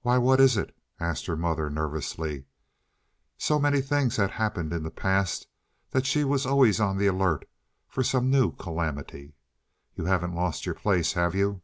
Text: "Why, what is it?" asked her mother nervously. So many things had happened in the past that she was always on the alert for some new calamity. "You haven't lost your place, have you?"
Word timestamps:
"Why, 0.00 0.16
what 0.16 0.40
is 0.40 0.56
it?" 0.56 0.74
asked 0.98 1.26
her 1.26 1.36
mother 1.36 1.68
nervously. 1.68 2.46
So 3.36 3.58
many 3.58 3.82
things 3.82 4.16
had 4.16 4.30
happened 4.30 4.72
in 4.72 4.84
the 4.84 4.90
past 4.90 5.48
that 5.90 6.06
she 6.06 6.24
was 6.24 6.46
always 6.46 6.80
on 6.80 6.96
the 6.96 7.06
alert 7.08 7.46
for 7.86 8.02
some 8.02 8.30
new 8.30 8.52
calamity. 8.52 9.34
"You 9.96 10.06
haven't 10.06 10.32
lost 10.34 10.64
your 10.64 10.74
place, 10.76 11.12
have 11.12 11.34
you?" 11.34 11.60